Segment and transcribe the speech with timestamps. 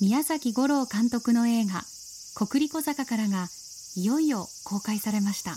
[0.00, 1.82] 宮崎五郎監督の映画
[2.46, 3.48] 「国立小坂」からが
[3.96, 5.56] いよいよ公開されました。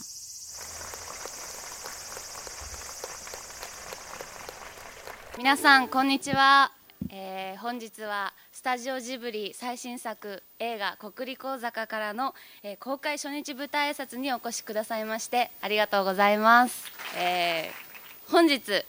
[5.38, 6.72] 皆さんこんにちは、
[7.10, 12.34] えー、本日はスタジオジブリ最新作映画「国立小坂」からの、
[12.64, 18.86] えー、公開初日舞台挨拶にお越しくださいましてありがとうございます、えー、本日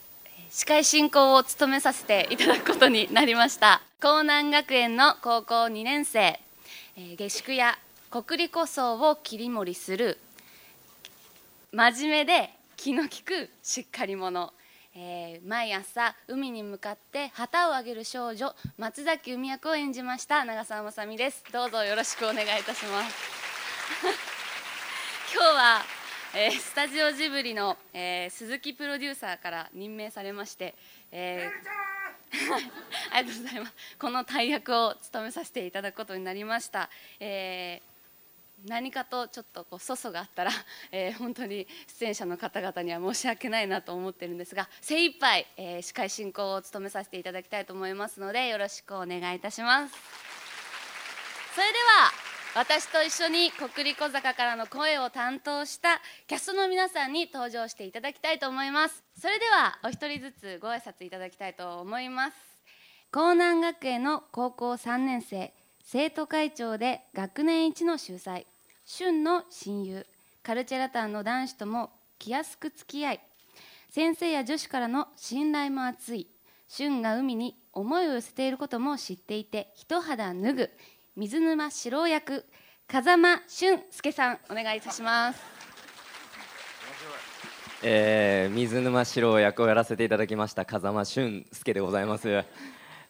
[0.51, 3.83] 司会進行を務めさせていただくことになりました。
[4.05, 7.79] 江南学園の高校2年生、えー、下宿や
[8.11, 10.19] 国立構想を切り盛りする。
[11.71, 14.53] 真面目で気の利くしっかり者。
[14.97, 21.45] えー、毎朝海に向かって旗を上げる少女松崎海役を演じました長澤まさみです。
[21.53, 23.17] どうぞよろしくお願いいたします。
[25.33, 25.83] 今日は、
[26.35, 30.75] えー、スタジオジブリの、えー、鈴木プロデューサーから任命されまして、
[31.13, 31.92] えー、
[33.13, 33.75] ありがとうございます。
[33.99, 37.93] この大役を務めさせていただくことになりました、えー
[38.67, 40.53] 何かとちょっとこう粗相があったら、
[40.93, 41.67] えー、本当に
[41.99, 49.95] 出演者の方々には申し訳ないなと思ってるんですが精一杯、えー、司会進行を務めさせていただきたいと思いますのでよろしくお願いいたします。
[51.55, 52.22] それでは
[52.55, 59.03] 私と一緒に国立小坂からの声を担当したキャストの皆さんに登場していただきたいと思います。
[59.19, 62.37] それではお一人ずつご挨拶いただきたいと思います。
[63.11, 68.47] 江南学園の高校3年生生徒会長で学年一の秀才
[68.85, 70.07] 旬の親友
[70.43, 73.21] カルチェラタンの男子とも気安く付き合い
[73.89, 76.27] 先生や女子からの信頼も厚い
[76.69, 80.71] 旬が海に思いを寄せていることも知っていて一肌脱ぐ
[81.15, 82.47] 水沼四郎役
[82.89, 85.43] 風間俊介さんお願いいたします。
[87.83, 92.45] えー、水沼四郎役をやらせていただきました風間俊介でございます、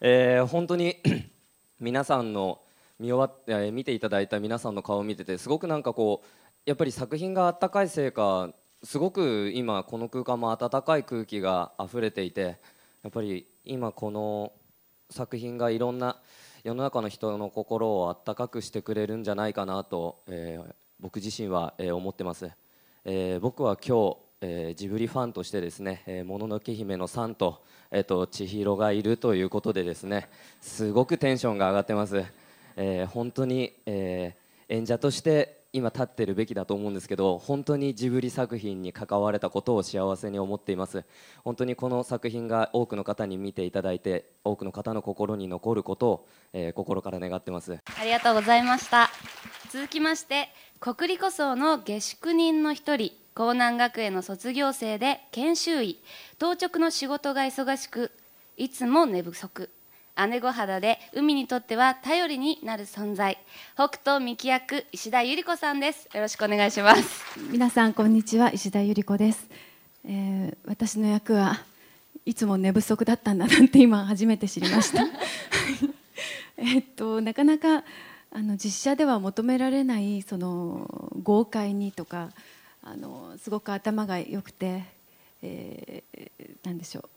[0.01, 0.97] えー、本当に
[1.79, 2.63] 皆さんの
[2.99, 6.27] 見終わっ、え見ていただいた皆さんの顔を見ててすごくなんかこう
[6.67, 8.51] やっぱり作品があったかいせいか
[8.83, 12.59] すごく今この空間も温かい空気が溢れていて
[13.05, 14.53] やっぱり今この
[15.09, 16.21] 作品がいろんな
[16.65, 22.53] 世の中の人の心を温かくしてくれるんじゃないかなと、えー、僕自身は、えー、思ってます、
[23.05, 30.29] えー、僕は今日、えー、ジブリファンとしてですね「えー、もののけ姫」のさんと,、えーと千尋がいるということでですね
[30.61, 32.25] すごくテンションが上がってます。
[32.77, 41.05] えー、本当に、えー、演者として今立ってるべきだと思うんですけど本当にジブリ作品に関われたことを幸せに思っています。
[41.45, 47.79] 本当にこの作品が多くの方に見ていただいて多くの方の心に残ることを、えー、心から願ってます。
[47.99, 49.11] ありがとうございました。
[49.71, 56.03] 続きまして国立構想の下宿人の一人江南学園の卒業生で研修医。
[56.39, 58.13] 当直の仕事が忙しく
[58.59, 59.71] いつも寝不足。
[60.15, 63.39] 姉御肌で海にとっては頼りになる存在。
[63.75, 66.07] 北斗幹役石田百合子さんです。
[66.13, 67.25] よろしくお願いします。
[67.51, 69.49] 皆さんこんにちは石田百合子です、
[70.05, 71.63] えー、私の役は
[72.27, 75.03] いつも寝不足だったんだなんて今初めて知りました。
[76.59, 77.83] えっとなかなか
[78.31, 82.29] あの実写では求められないその豪快にとか
[82.83, 84.85] あのすごく頭が良くて、
[85.41, 86.31] えー、
[86.65, 87.09] なんでしょう、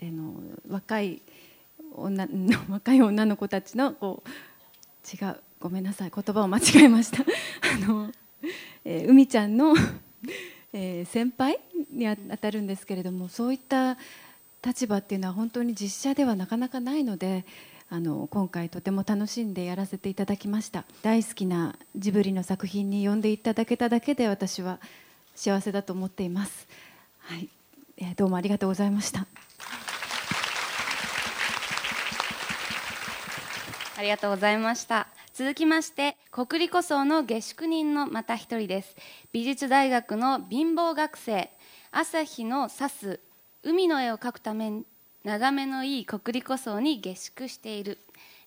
[0.00, 0.34] えー、の
[0.68, 1.22] 若い
[1.96, 2.28] 女
[2.68, 7.24] 若い女の子たちのこう違うごめんなさい言葉を間違えました。
[7.62, 8.12] あの、
[8.84, 9.74] えー、海ちゃんの
[10.72, 11.58] えー、先輩
[11.90, 13.96] にあたるんですけれどもそういった
[14.62, 17.46] 立場っていうのは本当に実写ではなかなかないので
[17.88, 20.84] あの今回とても楽しんでやらせていただきました。
[21.02, 24.80] 大好きなジブリの作品に呼んでいただけただけで私は
[25.34, 26.66] 幸せだと思っています、
[27.20, 27.48] はい。
[27.96, 29.26] えー、どうもありがとうございました。
[33.98, 35.06] ありがとうございました。
[35.32, 38.94] 続きまして国立構想の下宿人のまた一人です。
[39.32, 41.50] 美術大学の貧乏学生。
[41.90, 43.20] 朝日の指す
[43.62, 44.82] 海の絵を描くため
[45.24, 47.98] 眺めのいい国立構想に下宿している。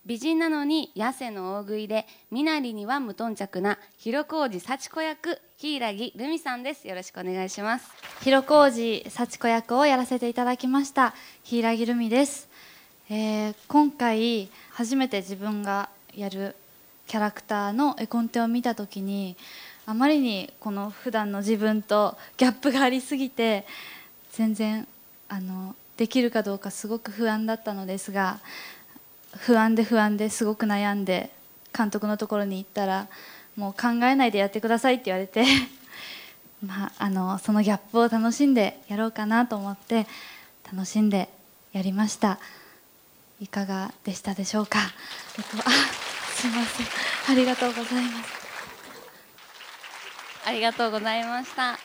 [0.06, 6.88] 美人なのに痩せの大食いで身なりには無頓着な広小路幸子役柊留美さんです。
[6.88, 7.92] よろしくお願いします。
[8.22, 11.14] 広小路幸子役をやらせていただきました
[11.44, 12.50] 柊留美です、
[13.10, 16.56] えー、今回初めて自分がやる
[17.06, 19.36] キャラクターの絵コンテを見た時に
[19.86, 23.66] あまりにこの普段の自分とギャップがありすぎて
[24.32, 24.88] 全然
[25.28, 28.40] あのできるかどうかすごく不安だったのですが
[29.36, 31.30] 不安で不安ですごく悩んで
[31.78, 33.10] 監督のところに行ったら
[33.58, 35.44] もう考えないでやってくださいって言われて
[36.66, 40.08] まあ、あのそのギャップを楽しんでやろうかなと思って
[40.72, 41.28] 楽しんで
[41.74, 42.40] やりました。
[43.40, 44.80] いかがでしたでしょうか、
[45.38, 46.88] えっと、あすいません。
[47.32, 48.40] ありがとうございます。
[50.46, 51.78] ありがとうございました。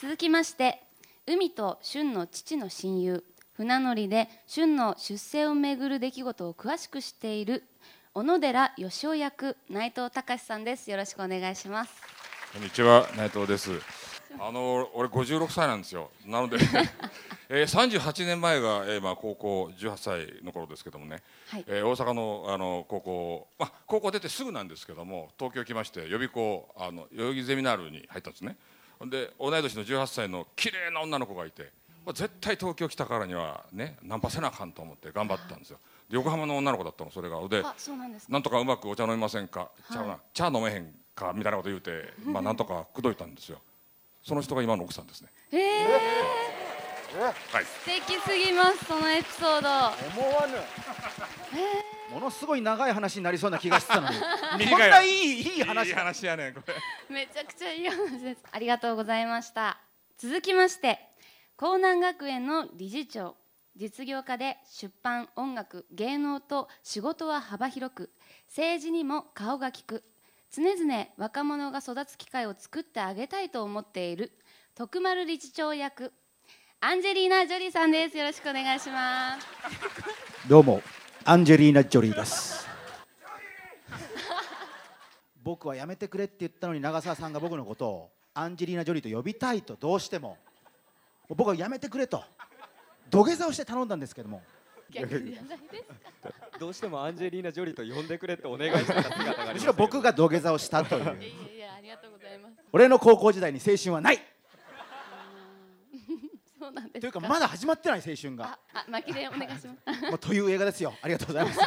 [0.00, 0.82] 続きまして
[1.26, 3.24] 海と旬の父の親友
[3.56, 7.64] 船乗りで旬の出世をめぐる出来事を詳しく知っている
[8.14, 10.90] 小野寺義雄役内藤隆さんです。
[10.90, 11.92] よろしくお願いします。
[12.52, 14.07] こんにちは内藤です
[14.40, 16.10] あの俺56歳なんですよ。
[16.26, 16.58] なので
[17.50, 28.56] えー、38年前が、えーまあ、高校18歳の頃ですけどもね、はい、えー、大阪のあの高校、まあ、高校出てすぐなんですけども東京来まして予備校あの代々木ゼミナールに入ったんですね。
[29.06, 31.70] で同い年の18歳の綺麗な女の子がいて
[32.12, 35.78] 絶対東京来たからにはねナンパせなあかんと思って頑張ったんですよ。
[36.10, 37.36] 横浜の女の子だったのそれが。
[37.48, 37.62] で
[38.28, 39.92] なんとかうまくお茶飲みませんか、はい、
[40.34, 41.32] 茶茶飲めへんか？
[41.34, 43.60] みたいなこと言うて、まあ、なんとか口説いたんですよ
[44.28, 45.30] その人が今の奥さんですね。
[45.50, 47.30] えー、は
[47.62, 49.68] い、素敵すぎますそのエピソード。
[50.20, 50.54] 思わぬ、
[51.54, 54.16] えー、ものすごい長い話になりそうな気がしてたのに。
[54.68, 55.88] こんないいいい話。
[55.88, 56.74] いい話やねこれ。
[57.08, 58.42] めちゃくちゃいい話です。
[58.52, 59.80] ありがとうございました。
[60.18, 61.00] 続きまして
[61.58, 63.34] 江南学園の理事長。
[63.76, 68.12] 実業家で出版音楽芸能と仕事は幅広く。
[68.46, 70.04] 政治にも顔が利く
[70.50, 74.32] 常々若者が育つ機会を作ってあげたいと思っている
[74.74, 76.12] 徳丸理事長役
[76.80, 78.16] アンジェリーナ・ジョリーさんです。
[78.16, 79.46] よろしくお願いします。
[80.48, 80.80] どうも
[81.24, 82.66] アンジェリーナ・ジョリーです。
[85.42, 90.38] 僕はやめてくれって言ったのに長澤さんが僕のことをアンジェリーナ・ジョリーと呼びたいとどうしても
[91.28, 92.22] 僕はやめてくれと
[93.10, 94.40] 土下座をして頼んだんですけども
[94.90, 95.84] 逆じゃないです
[96.22, 96.58] か。
[96.58, 101.02] どうしてもアンジェリーナ・ジョリーと呼んでくれってお願いしてた姿がむしろ僕が土下座をしたという。
[101.02, 104.18] いやいやありがとうございます俺の高校時代に青春はない。
[106.60, 108.58] そうなんですというかまだ始まってない青春が。
[108.74, 110.02] あ巻きでお願いします。
[110.10, 110.92] もうという映画ですよ。
[111.02, 111.58] ありがとうございます。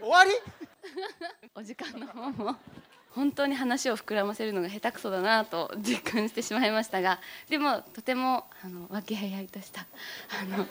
[0.00, 0.30] 終わり？
[1.54, 2.56] お時間の方も
[3.14, 7.18] 本当に話を膨らませるのが下手くそだなと実感してしまいましたが
[7.48, 9.86] でもとてもあの和気あいあいとした
[10.40, 10.66] あの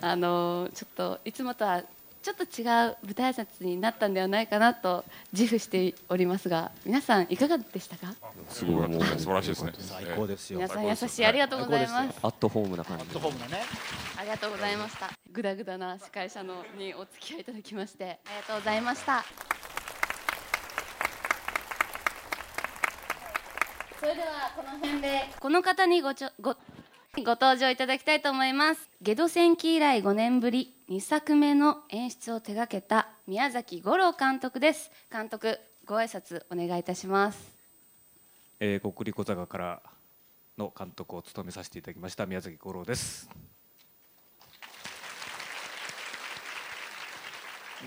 [0.00, 1.82] あのちょっといつもとは
[2.22, 2.66] ちょっと違う
[3.04, 8.14] 舞台挨拶になったんではないかなと自負しておりますが皆さんいかがでしたか？
[8.48, 8.88] すごい。
[8.88, 9.48] もう素晴らしい。
[9.50, 10.58] ですね最高ですよ。
[10.58, 12.18] 皆さん優しいありがとうございます。
[12.22, 13.04] アットホームな感じ。
[13.04, 13.62] アットホームなね。
[14.18, 15.10] ありがとうございました。
[15.30, 19.22] ぐだぐだな司会者のにお付き合いいただきましてありがとうございました
[23.98, 25.24] それではこの辺で。
[25.40, 26.54] この方にごちょご
[27.16, 28.90] ご登場いただきたいと思います。
[29.00, 34.90] ゲド戦記以来5年ぶり2作目の演出を手掛けた宮崎五郎監督です。
[35.10, 37.54] 監督ご挨拶お願いいたします、
[38.58, 39.82] えー、国立小坂から
[40.58, 43.30] の監督を務めさせていただきました宮崎五郎です。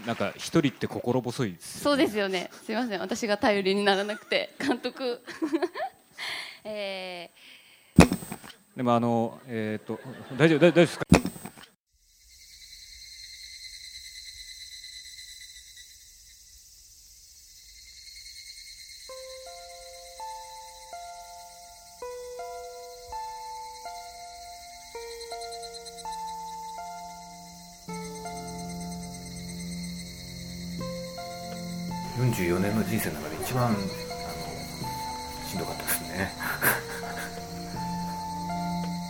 [0.05, 2.49] なんか一人って心細いです、ね、そうですよね。
[2.63, 2.99] すみません。
[3.01, 5.21] 私が頼りにならなくて監督
[6.63, 9.99] えー、でもあの、えーと、
[10.37, 11.05] 大丈夫大丈夫ですか
[32.19, 33.75] ？44年の人生の中で一番
[35.49, 36.31] しんどかったですね。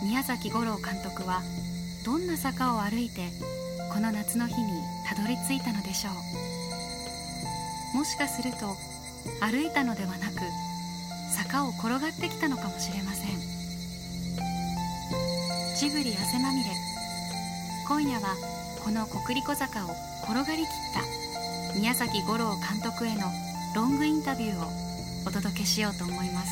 [0.02, 1.42] 宮崎五郎監督は
[2.06, 3.30] どんな坂を歩いて
[3.92, 6.10] この夏の日にたどり着いたのでしょ
[7.94, 7.98] う。
[7.98, 8.74] もしかすると
[9.40, 10.40] 歩いたのではなく
[11.36, 13.26] 坂を転がってきたのかもしれません。
[15.76, 16.70] ジブリ汗まみれ。
[17.86, 18.34] 今夜は
[18.82, 19.90] この国立小坂を
[20.24, 23.30] 転がりきった宮崎五郎監督への
[23.74, 24.79] ロングインタビューを
[25.26, 26.50] お届けしようと思います。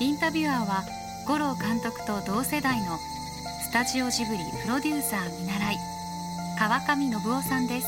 [0.00, 0.84] インタビュアーは
[1.26, 2.98] 五郎監督と同世代の
[3.62, 5.76] スタジオジブリプロデューサー見習い
[6.58, 7.86] 川上信夫さんです。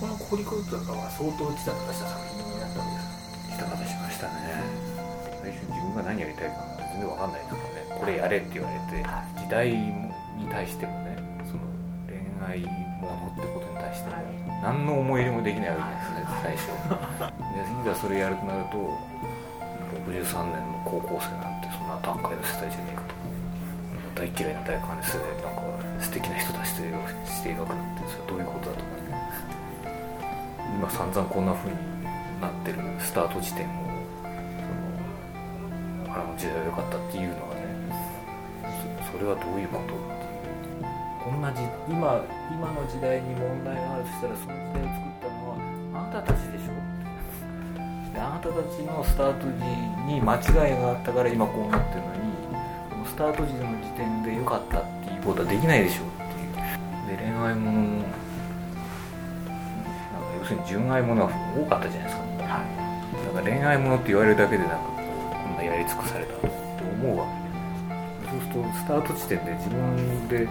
[0.00, 4.94] このコリコリとかは相当自殺した作品になったんですした方しましたね。
[5.40, 7.68] 最初自分が何やりたいか全然わかんないですもんね
[8.00, 9.04] これやれって言われて
[9.38, 11.60] 時代に対してもねその
[12.08, 12.16] 恋
[12.48, 12.60] 愛
[13.00, 16.72] ものってことに対しても何の思い入れもできないわけですね最初。
[17.54, 18.78] でいざそれやるとなると
[20.08, 23.14] 63年の高校生なんてそんな段階の世代じゃねえかと。
[24.14, 25.62] 大嫌いな大歓世代なんか
[26.00, 26.76] 素敵な人たちと
[27.28, 29.20] して描くなんてそれはどういうことだとかね
[30.78, 31.76] 今散々こんな風に
[32.40, 33.84] なってるスタート地点も
[36.06, 37.60] そのあの時代は良かったっていうのはね
[39.12, 40.23] それはどういうこと？
[41.24, 42.20] 同じ今
[42.52, 45.56] 今の時代に問題があるとしたらその時代を作ったのは
[45.94, 46.72] あなたたちでしょ。
[46.72, 46.76] っ
[48.12, 49.54] てであなたたちのスタート時
[50.06, 57.16] に間違いがあったから今こうなってるのにスタート時の時点で良かったっていうことはできないでしょっていう。
[57.16, 58.16] で恋愛ものもなんか
[60.40, 64.92] 要するに純愛ものが多かったじゃないですか、はい、だから恋愛ものって言われるだけでなんかこ
[65.54, 66.48] んなやり尽くされたって
[67.02, 67.44] 思うわけ。
[68.28, 70.48] そうするとスタート地点で自分で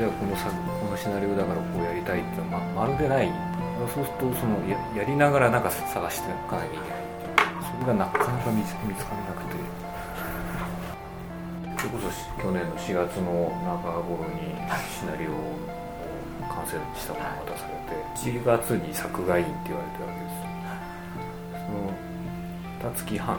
[0.00, 0.48] じゃあこの作
[0.80, 3.28] このシナリオだからこうやりたいってままるでない。
[3.92, 6.88] そうするとそのややりながらなんか探していかなきゃいけない
[7.60, 9.60] それがなかなか見つ見つからなくて。
[11.76, 12.08] それこそ
[12.40, 14.56] 去年の4月の中頃に
[14.88, 15.68] シナリオを
[16.48, 23.38] 完成したものが渡されて7月に作画員って言われてるわけですそのたつき半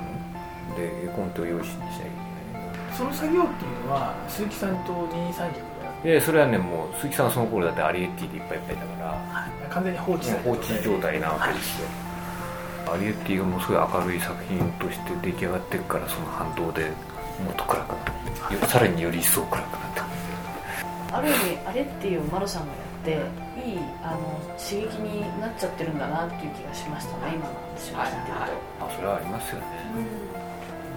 [0.75, 2.93] で絵コンテを用意しなきゃいけない。
[2.97, 5.70] その作業っていうのは鈴木さんと二人三脚
[6.03, 11.87] でそれはねもう鈴木さんはその頃だってアリエッティでいっぱいいっぱいだから、完全に放置放置状態なわけですよ、
[12.91, 16.89] アリエッティがもうすごい明るい作品として出来上がっていくからその反動で
[17.45, 20.01] もっと暗くなってさらにより一層暗くなって
[21.13, 28.37] ある意味アレッティをマロさんがやっていいあの刺激になっちゃってるんだなっていう気がしましたね今の話を聞いてる
[28.79, 29.65] と、あそれはありますよね、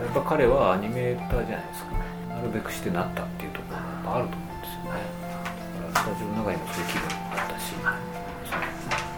[0.00, 1.90] やっぱ彼はアニメーターじゃないですか。
[2.34, 4.44] なるべくしてなったっていうところがあると思う。
[4.44, 4.80] んですよ
[5.92, 7.75] スタジオの中にもそういう気分あったし、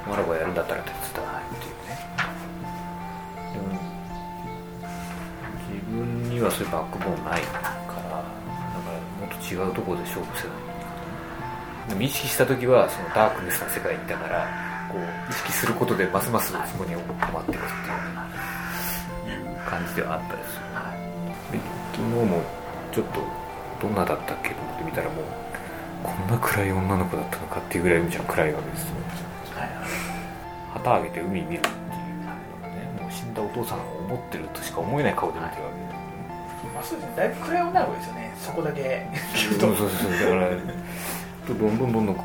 [0.06, 1.94] マラゴやるんだったら手伝わないっていうね
[3.54, 3.70] でも
[5.70, 8.22] 自分にはそういうバックボーンないからだから
[9.20, 10.56] もっと違うところで勝負せない
[11.88, 14.46] でも意識した時はそのダークネスな世界にいたから
[14.90, 17.62] こう意識することでますますそこにハマっていくっ
[19.24, 20.62] ていう感じではあったですよ、
[21.52, 21.58] で
[21.92, 22.42] 昨日も
[22.92, 23.45] ちょっと
[23.80, 25.24] どんなだったっけと思って見たらもう
[26.02, 28.88] こんな暗い女の子だったのかっていうぐらい海ちゃん暗いわけですよ、
[30.74, 31.70] 旗あげて海見るっていう。
[31.70, 31.70] ね
[33.00, 35.76] もう死んだお父さんが思ってるとしか思えない顔で見てるわけ
[36.68, 37.16] でまあそうですね。
[37.16, 38.34] だいぶ暗い女の子ですよね。
[38.36, 39.06] そこだけ。
[39.58, 40.12] そうそうそう。
[40.12, 42.16] だからどんどんどんどん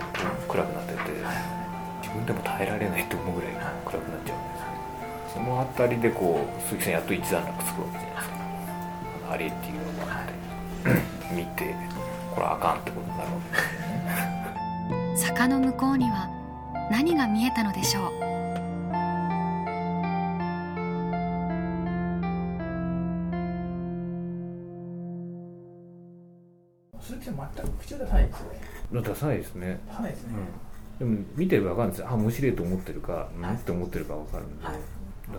[0.47, 1.01] 暗くなってって
[2.01, 3.53] 自分でも耐えられないと思うぐらい
[3.85, 4.49] 暗くなっちゃうんで
[5.29, 8.35] すその辺りでこう鈴木さんやっと一段落つくわけじゃないですか。
[9.31, 11.75] あれっていうのがあって見て
[12.33, 15.11] これあかんってことになるわけ。
[15.11, 16.29] です坂の向こうには
[16.91, 18.11] 何が見えたのでしょう？
[27.01, 28.59] 鈴木さん全く口を出さないですよね。
[28.91, 29.79] 出さないですね。
[29.87, 30.33] 出さないですね、
[31.01, 32.07] うん、でも見てれば分かるんですよ。
[32.09, 34.75] あ面白いと思ってるか何って思ってるか分かるんで、はい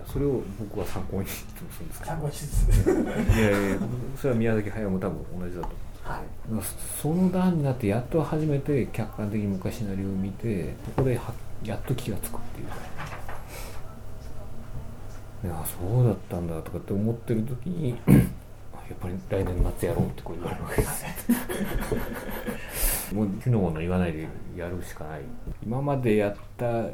[0.05, 2.11] それを僕は参考にしてするんですけど。
[2.11, 2.91] 参考にしつつ。
[3.37, 3.77] いやいや
[4.17, 5.75] それは宮崎駿も多分同じだと思
[6.51, 11.19] うんです、はい、その段になってやっと初めて客観的に昔シナリオを見てここで
[11.63, 12.67] やっと気が付くっていう。
[15.45, 20.87] いやそうだったんだとかって思ってる時に やっぱり来年夏やろうってこう言われるわけで
[22.73, 25.21] す もう火のもの言わないでやるしかない。
[25.65, 26.85] 今までやった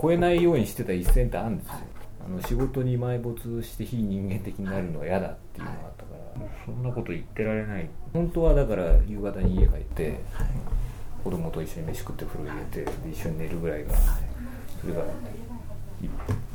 [0.00, 1.74] 超えないようにしてた一線ってあるんですよ、
[2.26, 6.08] あの仕事に埋没して非人間的になるのは嫌だっていうのがあったか
[6.40, 7.88] ら、そんなこと言ってられない。
[8.12, 10.20] 本当はだから夕方に家帰って、
[11.22, 13.94] 子供と一緒に飯食って風呂入れて一緒に寝るぐらいが
[14.80, 15.02] それが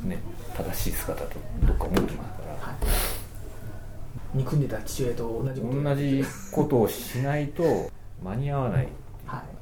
[0.04, 0.18] ね
[0.56, 1.36] 正しい姿と
[1.66, 2.74] どっか思ってますから、
[4.34, 7.90] 憎んでた父親と同じこと同じことをしないと
[8.22, 8.88] 間に合わない。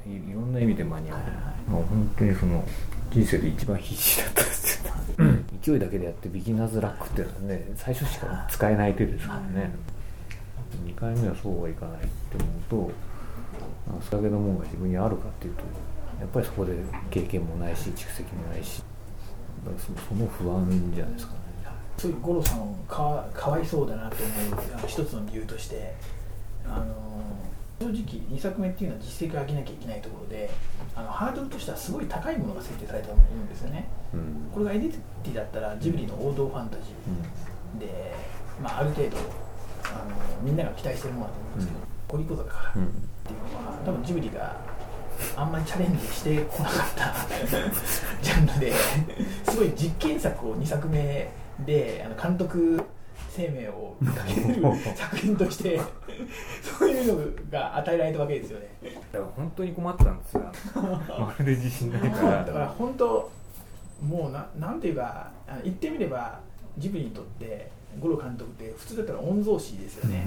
[0.07, 1.31] いいろんな意味で間に合わない、
[1.77, 2.65] 本当にその
[3.11, 4.93] 人生で一番必死だったですよ
[5.63, 9.75] 勢いだけでやってビギナーズラックっていうのはね最初しか使えない手ですからね
[10.85, 12.37] 2回目はそうはいかないって
[12.71, 12.93] 思うと
[14.11, 15.63] それだけのものが自分にあるかっていうと
[16.21, 16.75] やっぱりそこで
[17.11, 18.83] 経験もないし蓄積もないし
[20.09, 21.39] その不安じゃないですかね。
[21.99, 25.95] そういう五郎さんをかわかわいそうだなと思うあの一つの理由として
[26.65, 27.18] あの
[27.81, 27.95] 正直
[28.29, 30.51] 2作目っていうのは実績を上げなきゃいけないところで
[30.97, 38.15] あのハードルとしてはすごい高いものが設定されたと思うんですよね、うん、これがエディティだったらジブリの王道ファンタジーで、
[38.61, 39.17] まあ、ある程度
[39.85, 44.57] あのみんなが期待してるものだと思うんですけど「コリコ坂」っていうのは多分ジブリが
[45.37, 47.15] あんまりチャレンジしてこなかった
[48.23, 48.73] ジャンルで
[49.49, 51.31] すごい実験作を2作目
[51.65, 52.83] であの監督
[53.31, 54.63] 生命をかける
[54.97, 55.81] 作品として
[56.79, 58.69] そういうのが与えられたわけですよね。
[59.13, 60.43] だから本当に困ったんですよ。
[60.75, 62.45] まるで自信ないから。
[62.45, 63.31] だから本当
[64.03, 65.31] もうななんていうか
[65.63, 66.41] 言ってみれば
[66.79, 67.71] ジブリにとって
[68.01, 70.25] 五郎監督って普通だったら御曹司ですよね。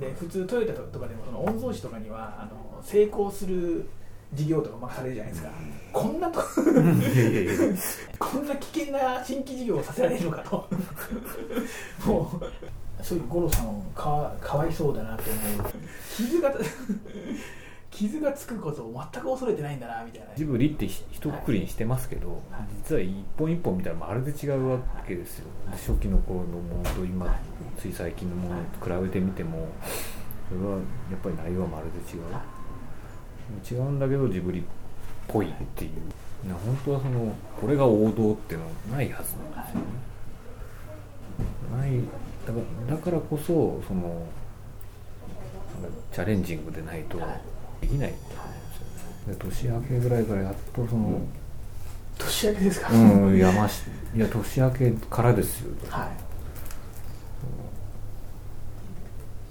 [0.00, 3.86] で普通トヨタとかでもその御曹司とかにはあの成功する
[4.34, 5.50] 事業とか任されるじゃないですか、
[5.92, 6.40] こんなと
[8.18, 10.68] こんな危険な新規事業をさせられるのかと。
[12.06, 15.72] もうそういう五郎さんかわかわいそうだなと思う。
[16.16, 16.54] 傷が
[17.90, 20.34] 傷がつくことを全く恐れてないんだなみたいな。
[20.34, 22.42] ジブリってひ一括りにしてますけど、
[22.82, 25.46] 実は一本一本見たらまるで違うわけですよ。
[25.72, 27.38] 初期の頃のものと今
[27.78, 29.68] つい最近のものと比べてみても
[30.48, 32.22] それはやっぱり内容はまるで違う
[33.68, 34.62] 違うんだけどジブリっ
[35.28, 39.86] ぽいっていうな本当はそのこれが王道っていうのはないはずなんですよね。
[41.76, 42.00] ない。
[42.46, 42.58] だか
[42.88, 44.26] らだからこそその
[46.12, 47.18] チャレンジングでないと
[47.80, 48.12] できない。
[48.12, 51.20] と思うんですよねで年明けぐらいからやっとその、
[52.18, 52.96] 年明けですかう
[53.30, 53.38] ん。
[53.38, 53.82] 山し
[54.14, 55.74] いや年明けからですよ。
[55.88, 56.08] はい。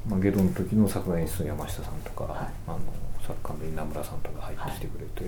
[0.10, 2.80] まあ、ゲドの時の作画演出の山下さんとか、あの
[3.26, 5.24] 作家の稲村さんとか入ってきてくれて、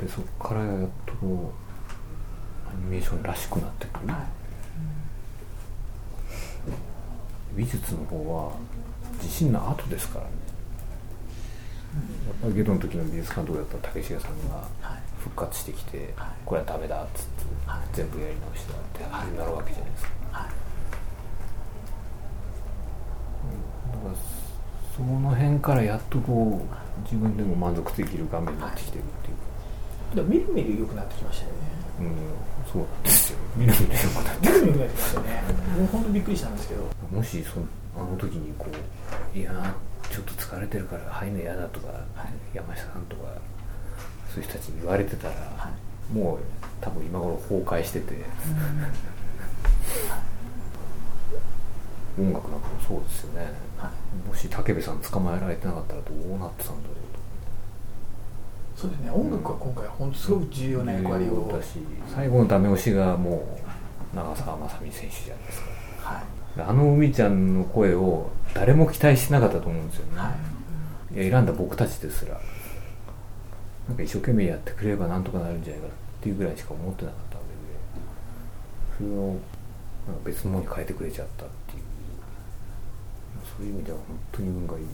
[0.00, 1.52] でそこからやっとこ
[2.66, 4.14] うアニメーションらしくなってくる、
[7.56, 8.52] 美術の方は
[9.20, 10.30] 地震の後ですからね、
[12.26, 13.88] やっぱりゲドの時の美術監督だった？
[13.88, 14.68] 竹重さんが
[15.18, 17.30] 復活してきて、これはダメだっつって、
[17.94, 20.10] 全部やり直しだって始まるわけじゃないですか。
[20.30, 20.48] だか
[24.04, 24.14] ら
[24.98, 29.36] その辺からやっとこう自分でも満足できる画面になってきてるっていう。
[30.16, 31.58] でもみるみる良くなってきましたよね。
[32.00, 32.08] うん
[32.72, 33.38] そうなんですよ。
[33.56, 34.60] みるみる良くなってみる。
[34.60, 35.42] みる良くなってきましたね。
[35.78, 36.82] もう本当びっくりしたんですけど。
[37.12, 37.60] もしそ
[37.96, 38.66] あの時にこ
[39.34, 41.88] ういやーちょっと疲れてるから入るの嫌だとか、
[42.52, 43.22] 山下さんとか
[44.34, 45.34] そういう人たちに言われてたら、
[46.12, 46.38] もう
[46.80, 48.14] 多分今頃崩壊してて、
[52.18, 53.46] 音楽なんかもそうですよね、
[54.26, 56.96] もし武部さん捕まえられてなかったらどうなってたんだろう
[58.76, 58.82] と。
[58.82, 59.10] そうですね。
[59.10, 61.78] 音楽は今回本当すごく重要な役割を、だし
[62.12, 63.58] 最後のダメ押しがも
[64.12, 65.68] う長澤まさみ選手じゃないですか、
[66.68, 70.22] あの海ちゃんの声を誰も期待してなかったと思うんですよね、
[71.14, 71.24] い。
[71.24, 72.40] や選んだ僕たちですら。
[73.88, 77.42] なんか一生懸命やってくれればなんとかなるんじゃないかっていうぐらいしか思ってなかったわ
[78.98, 79.08] けで。
[79.08, 79.36] それを
[80.24, 81.44] 別のものに変えてくれちゃった
[83.58, 84.84] そういう意味では本当に運がいい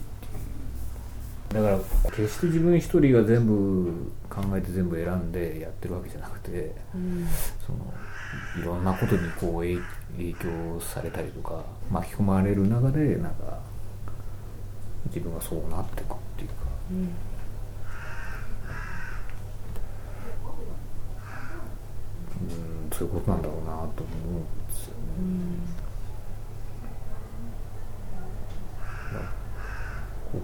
[1.53, 1.79] だから
[2.11, 7.29] 決して自分一人が全部考えて全部選んでやってるわけじゃなくて、うん
[7.65, 7.95] その
[8.61, 9.79] いろんなことにこう影
[10.17, 13.61] 影響されたりとか巻き込まれる中でなんか
[15.07, 16.55] 自分がそうなっていくっていうか。
[16.91, 16.97] うん。
[16.99, 17.15] うん
[22.93, 23.89] そういうことなんだろうなと思うん
[24.67, 25.84] ですよね。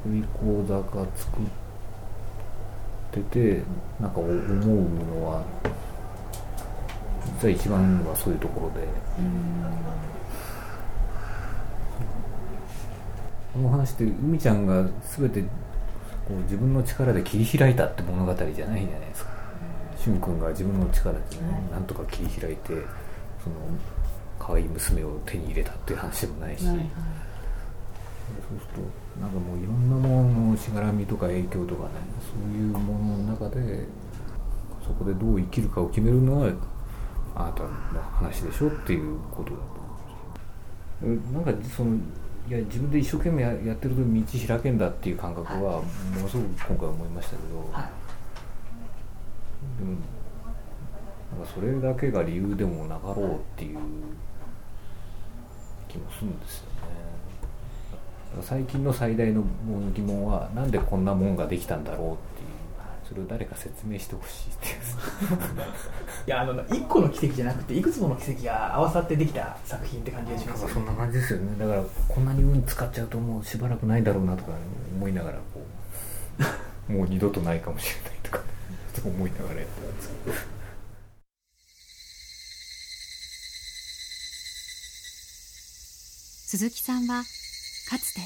[0.04, 1.44] 国立講座が作っ
[3.12, 3.62] てて
[4.00, 5.42] なんか思うのは
[7.42, 8.86] 実は一番はそういうところで、
[13.52, 14.86] この話って海ちゃんが
[15.18, 15.48] 全てこ
[16.30, 19.30] う自分の力で切り開いたって物語じゃないじゃないですか。
[19.98, 22.74] 俊君が自分の力でね、なんとか切り開いて
[23.42, 23.56] その
[24.38, 26.90] 可愛い娘を手に入れたっていう話でもないし、はいはい
[28.48, 31.90] そうするとなんかもういろんなもののしがらみとか影響とかね
[32.20, 33.86] そういうものの中で
[34.84, 36.52] そこでどう生きるかを決めるのは
[37.34, 37.68] あなたの
[38.12, 39.62] 話でしょっていうことだと
[41.02, 41.40] 思うんですよ。
[41.40, 41.96] なんかその
[42.48, 44.06] いや自分で一生懸命ややってると道
[44.48, 45.84] 開けんだっていう感覚はも
[46.20, 47.48] のすごく今回思いましたけど、
[49.78, 49.96] でも
[51.38, 53.78] なんかそれだけが理由でもなかろうっていう
[55.86, 57.09] 気もするんですよね。
[58.42, 59.42] 最近の最大の
[59.94, 62.50] 疑問はなんでこんなもんができたんだろうっていう。
[63.10, 64.76] それを誰か説明してほしいっていう。
[66.28, 71.58] いやあの一個の奇跡じゃなくていくつもの奇跡が合わさってできた作品って感じがしますよねそんな感じですよね。
[71.58, 74.52] だからこんなに運使っちゃうともうしばらくないだろうなとか
[74.96, 75.60] 思いながらこ
[76.88, 78.42] う もう二度とないかもしれないとか
[79.04, 80.08] 思いながらやってたんです。
[80.24, 80.36] けど
[86.46, 87.24] 鈴木さんは
[87.90, 88.20] かつて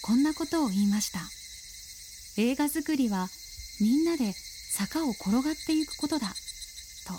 [0.00, 1.20] こんなことを言いました。
[2.40, 3.28] 映画作りは
[3.78, 6.28] みんなで坂を転がっていくことだ。
[6.28, 7.12] と。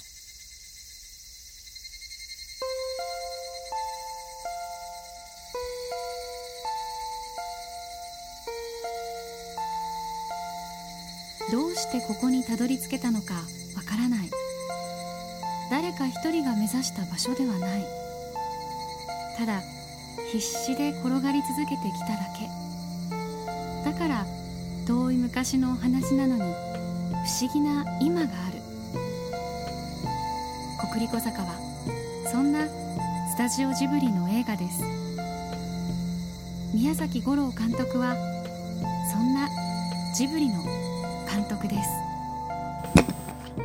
[11.51, 13.35] どうしてここにたどり着けたのか
[13.75, 14.31] わからない。
[15.69, 17.85] 誰か一人が目指した場所ではない。
[19.37, 19.61] ただ
[20.31, 22.49] 必死で転がり続けてきただけ。
[23.89, 24.25] だから
[24.87, 26.45] 遠い昔のお話なのに不
[27.45, 28.61] 思議な今がある。
[30.91, 31.53] 国立小坂は
[32.31, 34.83] そんなスタジオジブリの映画です。
[36.73, 38.15] 宮崎吾朗監督は
[39.11, 39.47] そんな
[40.15, 40.63] ジブリの
[41.31, 42.03] 監督です。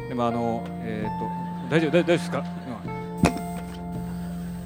[0.08, 2.48] でもあのえっ、と大丈夫大丈夫ですか、す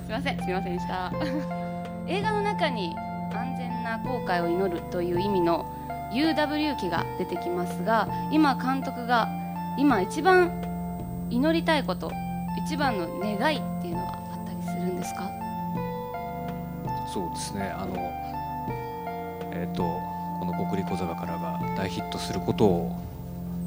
[0.09, 1.62] みませんすみませんでした
[2.07, 2.95] 映画の中に
[3.33, 5.67] 安全な航海を祈るという意味の
[6.13, 9.29] UW 機が出てきますが今監督が
[9.79, 10.51] 今一番
[11.31, 12.13] 祈りたいこと
[12.67, 15.31] 一番の願いっていうのはあったりするんですか？
[17.13, 17.71] そうですね。
[17.77, 17.95] あの
[19.53, 22.97] えっ、とこの「国立小坂から」が大ヒットすることを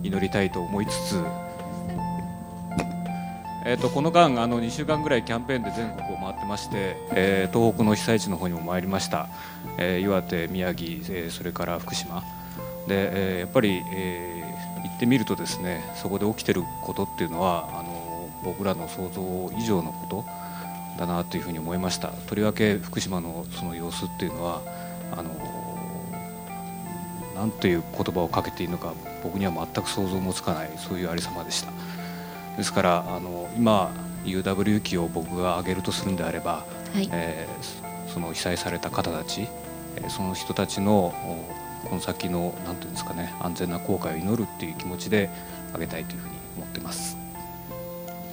[0.04, 1.24] 祈りたいと思いつつ
[3.68, 9.28] えー、とこの間あの2週間ぐらいキャンペーンで全国を回ってまして、えー東北の被災地の方にも参りました、
[9.80, 12.22] えー岩手、宮城、えーそれから福島。
[12.88, 14.44] で、えやっぱり、え
[14.84, 20.26] 行ってみるとですねそこで起きてることっていうのはあの僕らの想像以上のこと
[21.00, 22.10] だなというふうに思いました。
[22.10, 24.62] とりわけ福島のその様子っていうのは
[25.12, 25.32] あの
[27.34, 31.72] なんという言葉をかけていいのか僕には全く想像もつかないそういうありさまでした。
[32.58, 33.92] ですからあの今
[34.24, 37.10] UW 機を僕が挙げるとするんであれば、はい。
[37.12, 39.48] えーその被災された方たち、
[39.98, 41.50] えーその人たちのお
[41.90, 45.30] この先のなんていうんですかね安全な航海を祈るっていう気持ちで
[45.74, 47.18] 挙げたいというふうに思ってます。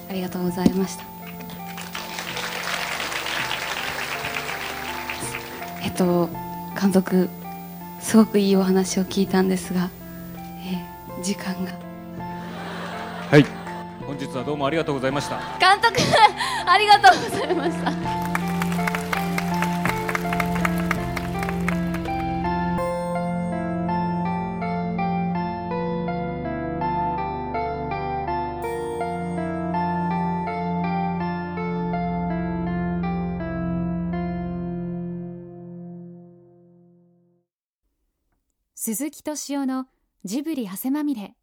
[0.09, 1.03] ありがとうございました。
[5.83, 6.29] えっと
[6.79, 7.29] 監督
[7.99, 9.89] すごくいいお話を聞いたんですが、
[10.65, 11.71] えー時間が。
[13.29, 13.62] はい
[14.05, 15.39] 本日はどうもありがとうございました。
[15.59, 15.99] 監督
[16.65, 17.91] ありがとうございました
[38.75, 39.85] 鈴木敏夫の
[40.25, 41.35] ジブリ汗まみれ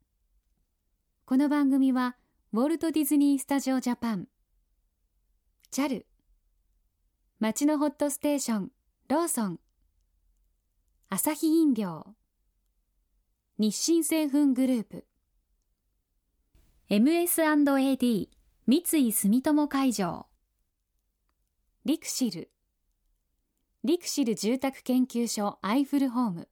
[1.25, 2.16] この番組は
[2.53, 4.27] ウォルト・ディズニー・スタジオ・ジャパン。
[5.71, 6.05] JAL
[7.39, 8.73] 町のホットステーション。
[9.09, 9.61] ローソン。
[11.11, 12.09] アサヒ飲料。
[13.59, 15.07] 日清製粉グループ。
[16.91, 18.29] MS&AD
[18.67, 20.27] 三井住友海上。
[21.85, 22.51] リクシル。
[23.85, 26.49] リクシル住宅研究所アイフルホーム。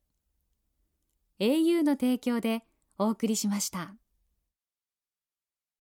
[1.40, 2.62] au の提供で
[2.98, 3.96] お送りしました。